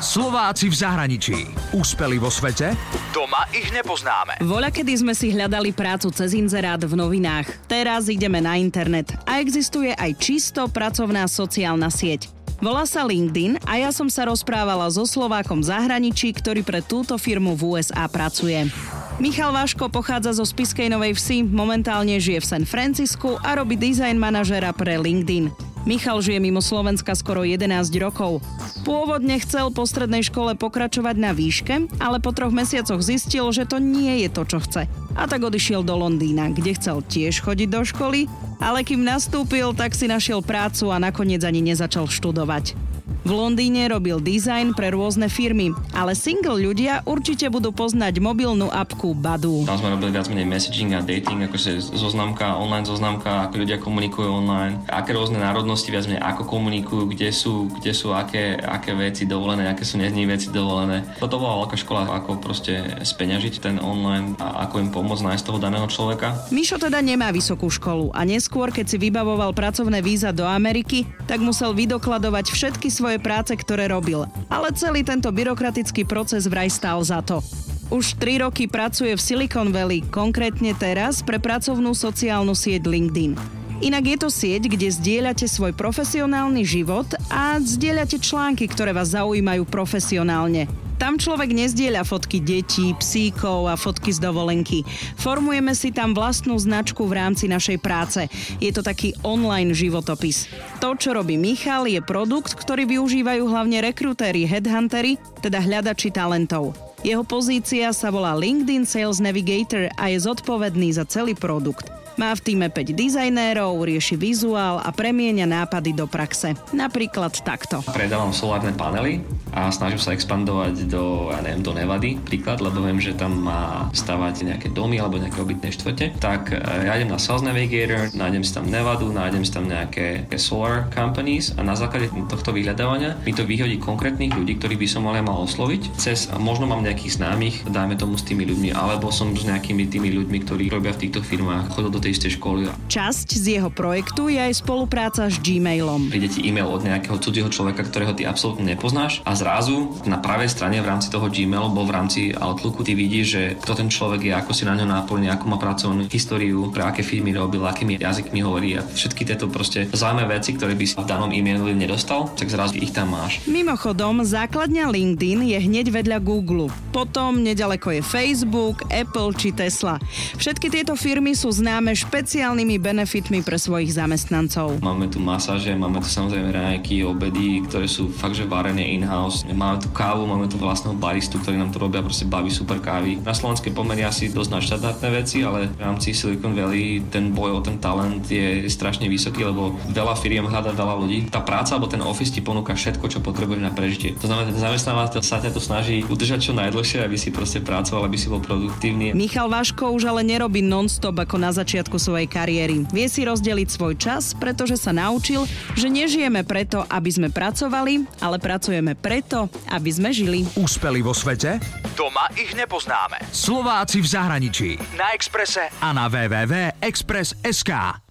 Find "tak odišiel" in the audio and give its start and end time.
35.24-35.80